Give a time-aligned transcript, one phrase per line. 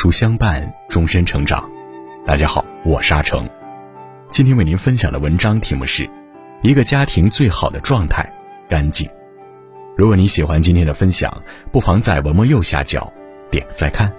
[0.00, 1.68] 书相伴，终身成长。
[2.24, 3.50] 大家好，我是阿成。
[4.28, 6.08] 今天为您分享的文章题目是：
[6.62, 8.32] 一个家庭最好的状态——
[8.70, 9.10] 干净。
[9.96, 11.42] 如果你喜欢今天的分享，
[11.72, 13.12] 不妨在文末右下角
[13.50, 14.12] 点个再看。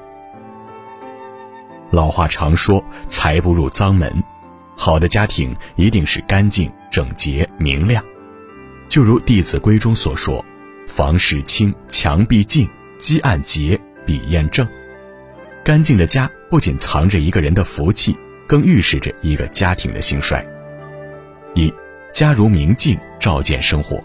[1.91, 4.21] 老话常说：“财不入脏门。”
[4.75, 8.03] 好的家庭一定是干净、整洁、明亮。
[8.89, 10.43] 就如《弟子规》中所说
[10.85, 14.67] ：“房事清，墙壁净，积案洁，笔砚正。”
[15.63, 18.15] 干净的家不仅藏着一个人的福气，
[18.47, 20.45] 更预示着一个家庭的兴衰。
[21.53, 21.71] 一
[22.11, 24.01] 家如明镜，照见生活。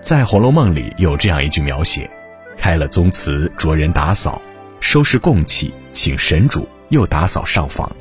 [0.00, 2.10] 在《红楼梦》里有这样一句描写
[2.56, 4.40] ：“开了宗祠，着人打扫，
[4.80, 7.94] 收拾供器，请神主，又打扫上房。”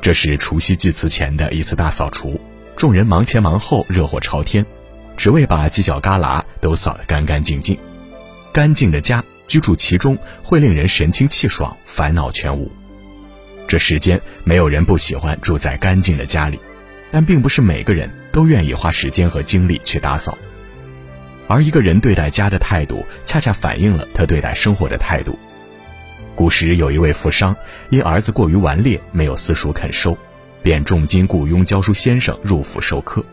[0.00, 2.40] 这是除夕祭祀前的一次大扫除，
[2.76, 4.64] 众人忙前忙后，热火朝天，
[5.16, 7.78] 只为把犄角旮旯都扫得干干净净。
[8.52, 12.70] 干净的家，居住其中会令人神清气爽，烦恼全无。
[13.66, 16.58] 这世间没有人不喜欢住在干净的家里，
[17.10, 20.36] 但并不是每个人都愿意花时间和精力去打扫。
[21.46, 25.38] 而一个人对待家的态度，恰恰反映了他对待生活的态度。
[26.34, 27.54] 古时有一位富商，
[27.90, 30.16] 因儿子过于顽劣，没有私塾肯收，
[30.62, 33.24] 便重金雇佣教书先生入府授课。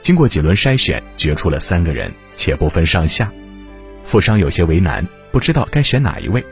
[0.00, 3.30] 经过几轮筛选，决出了三个人，且不分上下。
[4.02, 6.42] 富商有些为难，不知道该选哪一位。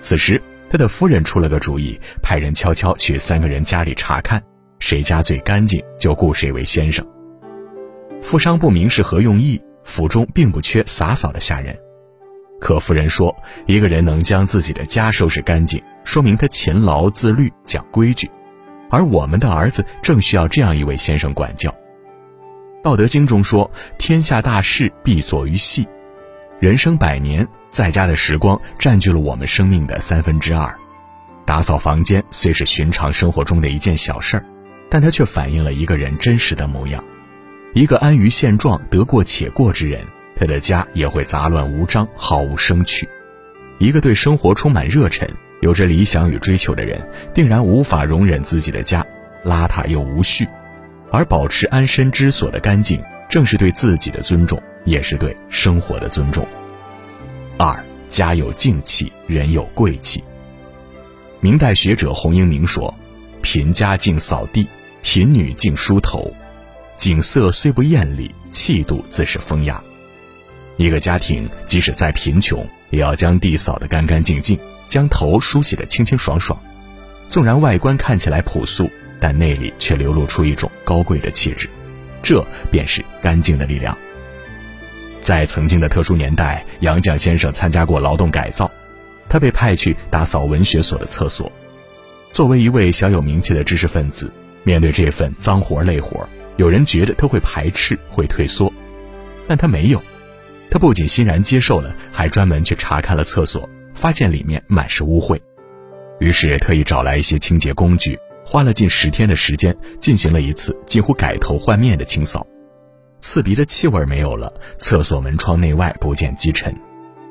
[0.00, 4.42] 此时，他的夫人出了个主意，派人悄悄去三个人家里查看，
[4.80, 7.06] 谁家最干净，就雇谁为先生。
[8.20, 11.78] 富商不明是何用意，府中并不缺洒扫的下人。
[12.60, 13.32] 可夫人说
[13.64, 18.28] ：“一个人能将自己的家收拾干净，说明他勤劳自律、讲规矩。
[18.90, 21.70] 而我们的儿子正需要这样一位先生管教。”
[22.82, 25.86] 《道德经》中说：“天下大事必作于细。”
[26.58, 30.74] 人生百年，在家的时光占据了我们生命的三分之二。
[31.44, 34.44] 打扫房间虽是寻常生活中的一件小事儿，
[34.88, 37.04] 但它却反映了一个人真实的模样。
[37.74, 40.02] 一个安于现状、得过且过之人。
[40.34, 43.06] 他的家也会杂乱无章，毫无生趣。
[43.78, 45.28] 一个对生活充满热忱、
[45.60, 49.04] 有着理想与追求的人，定然无法容忍自己的家
[49.44, 50.46] 邋遢又无序。
[51.10, 56.46] 而保持安身之所的干净，正是对自己的尊重，也是对生活的尊重。
[57.58, 60.24] 二家有静气，人有贵气。
[61.40, 62.94] 明代学者洪应明说
[63.42, 64.66] ：“贫家净扫地，
[65.02, 66.32] 贫女净梳头。
[66.96, 69.82] 景色虽不艳丽，气度自是风雅。”
[70.78, 76.58] 一个家庭即使再贫穷，也要将地扫得干干净净，将头梳洗得清清爽爽。
[77.28, 81.68] 纵然外观看起来朴素，但内里却流露出一种高贵的气质。
[82.22, 83.96] 这便是干净的力量。
[85.26, 88.70] 在曾经的特殊年代，杨绛先生参加过劳动改造，
[89.28, 91.50] 他被派去打扫文学所的厕所。
[92.30, 94.30] 作为一位小有名气的知识分子，
[94.62, 96.24] 面对这份脏活累活，
[96.58, 98.72] 有人觉得他会排斥、会退缩，
[99.48, 100.00] 但他没有。
[100.70, 105.36] 他不仅欣然接受了，还专门去查看了厕所，发现里面满是污秽，
[106.20, 112.46] 于是特意找来一些清洁工具，花了近十天的时间，进行了一次近乎改头换面的清扫。
[113.18, 116.74] 刺鼻的气味没有了，厕所门窗内外不见积尘，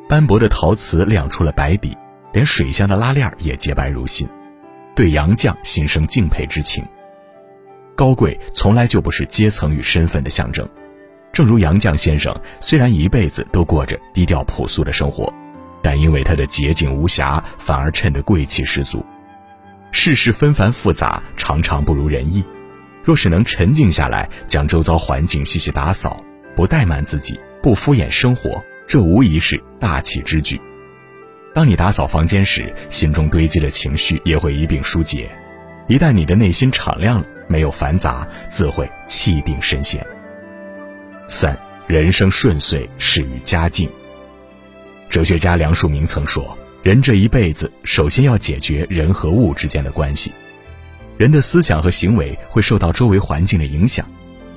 [0.10, 1.96] 斑驳的陶瓷亮出了白底，
[2.34, 4.28] 连水箱的拉链也洁白如新，
[4.96, 6.84] 对杨绛心生敬佩之情。
[7.96, 10.68] 高贵从来就不是阶层与身份的象征。
[11.32, 15.34] 正如杨绛先生，虽然一辈子都过着低调朴素的生活，
[15.82, 19.06] 但因为他的洁净无瑕，反而衬得贵气十足。
[19.92, 22.44] 世事纷繁复杂，常常不如人意。
[23.06, 26.22] 若是能沉静下来，将周遭环境细细打扫，
[26.56, 30.60] 不怠慢自己，不敷衍生活，这无疑是大气之举。
[31.54, 35.30] 当你打扫房间时，心中堆积的情绪也会一并疏解。
[35.88, 40.04] 一旦你的内心敞亮了，没有繁杂，自会气定神闲。
[41.28, 43.88] 三人生顺遂始于家境。
[45.10, 50.32] 哲学家梁漱溟曾说：“人这一辈子，首先要解决人和物之间的关系。
[51.18, 54.06] 人的思想和行为会受到周围环境的影响，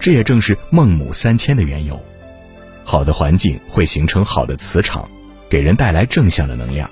[0.01, 2.01] 这也正是孟母三迁的缘由。
[2.85, 5.09] 好的环境会形成好的磁场，
[5.49, 6.91] 给人带来正向的能量，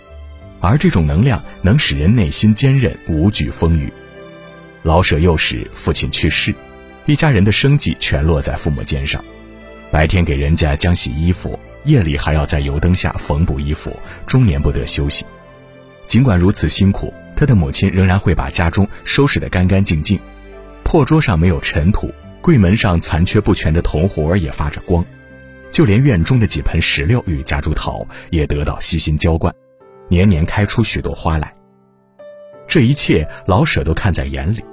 [0.60, 3.92] 而这种能量能使人内心坚韧，无惧风雨。
[4.82, 6.54] 老舍幼时，父亲去世，
[7.06, 9.24] 一家人的生计全落在父母肩上。”
[9.90, 13.96] 白天给人家浆洗衣服，夜里还要在油灯下缝补衣服，
[14.26, 15.24] 终年不得休息。
[16.06, 20.18] 尽管如此辛苦，他的母亲仍然会把家中收拾得干干净净，
[20.82, 22.10] 破桌上没有尘土，
[22.40, 25.04] 柜门上残缺不全的铜活也发着光，
[25.70, 29.54] 就连院中的几盆石榴与夹竹桃也得到悉心浇灌，
[30.08, 31.54] 年年开出许多花来。
[32.66, 34.64] 这一切老舍都看在眼里，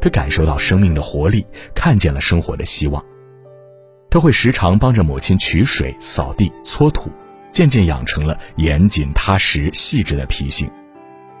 [0.00, 1.44] 他感受到生命的活力，
[1.74, 3.04] 看见了生活的希望。
[4.08, 7.10] 他会时常帮着母亲取水、扫地、搓土，
[7.50, 10.70] 渐渐养成了严谨、踏实、细致的脾性，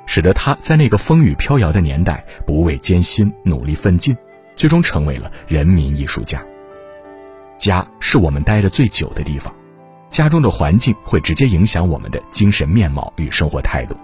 [0.06, 4.16] 使得他在那个风雨飘摇的年代不畏艰辛，努力奋进，
[4.56, 6.44] 最终成为了人民艺术家。
[7.56, 9.54] 家是我们待的最久的地方，
[10.08, 13.96] 家中的环境会直接影响我们的精神面貌与生活态度。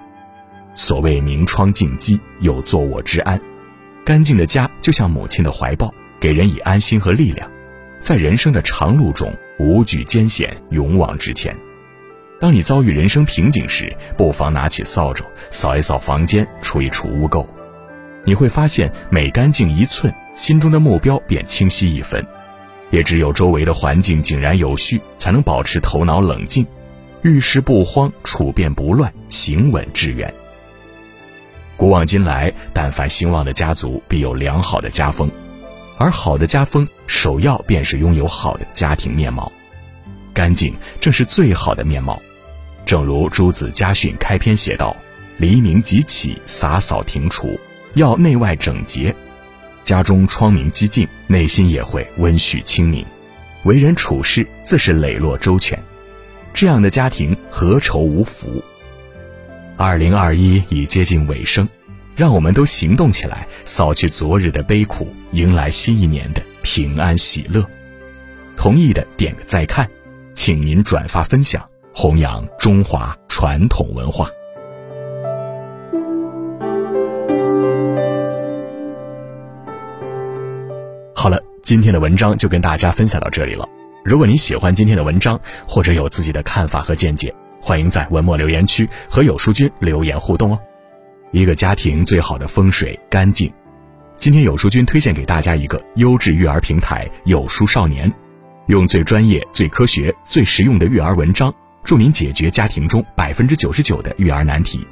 [0.74, 3.40] 所谓明窗净几，有坐卧之安。
[4.04, 7.50] 干净的家就像母亲的怀抱，给人以安心和力量，
[8.00, 11.54] 在人生的长路中无惧艰险，勇往直前。
[12.40, 17.46] 当你遭遇人生瓶颈时，不妨拿起扫帚扫一扫房间，除一除污垢，
[18.24, 22.26] 你会发现每干净一寸，心中的目标便清晰一分。
[22.90, 26.66] 也只有周围的环境井然有序，才能保持头脑冷静，
[27.22, 30.32] 遇事不慌，处变不乱，行稳致远。
[31.76, 35.30] 古往今来，但凡兴旺的家族，必有良好的家风，
[35.98, 39.52] 而好的家风，首要便是拥有好的家庭面貌。
[40.32, 42.20] 干净正是最好的面貌。
[42.90, 44.96] 正如《朱子家训》开篇写道
[45.38, 47.56] ：“黎明即起，洒扫庭除，
[47.94, 49.14] 要内外整洁。
[49.84, 53.06] 家中窗明几净，内心也会温煦清明，
[53.62, 55.80] 为人处事自是磊落周全。
[56.52, 58.60] 这样的家庭，何愁无福？”
[59.78, 61.68] 二零二一已接近尾声，
[62.16, 67.64] 让我们都行动起来，扫去昨日的悲苦，迎来新一年的平安喜乐。
[68.56, 69.88] 同意的点个再看，
[70.34, 74.28] 请您转发分享，弘扬中华传统文化。
[81.14, 83.68] 好了，今天的文章就跟大家分享到这里了。
[84.02, 90.58] 如果你喜欢今天的文章，或者有自己的看法和见解，欢迎在文末留言区和有书君留言互动哦。
[91.32, 93.52] 一个家庭最好的风水干净。
[94.16, 98.10] 今天有书君推荐给大家一个优质育儿平台——有书少年，
[98.66, 101.54] 用最专业、最科学、最实用的育儿文章，
[101.90, 104.86] 助您解决家庭中百分之九十九的育儿难题。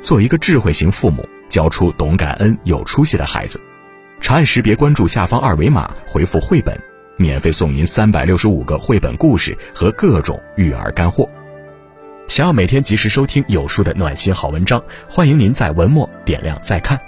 [0.00, 3.60] 做一个智慧型父母，教出懂感恩、有出息的孩子。
[4.22, 6.74] 长按识别关注下方二维码，回复“绘本”，
[7.18, 11.28] 免费送您三百六十五个绘本故事和各种育儿干货。
[12.26, 16.98] 想要每天及时收听有书的暖心好文章，欢迎您在文末点亮再看。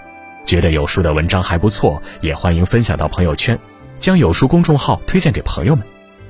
[0.45, 3.59] 觉得有书的文章还不错，也欢迎分享到朋友圈，
[3.97, 5.87] 将有书公众号推荐给朋友们，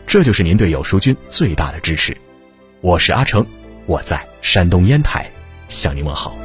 [0.07, 2.17] 这就是您对有书君最大的支持。
[2.83, 3.47] 我是阿成，
[3.87, 5.25] 我在山东烟台
[5.69, 6.42] 向您问好。